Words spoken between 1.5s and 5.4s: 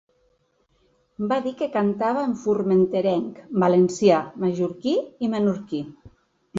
que cantava en formenterenc, valencià, mallorquí i